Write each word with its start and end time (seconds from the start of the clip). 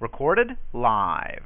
Recorded 0.00 0.56
live. 0.72 1.42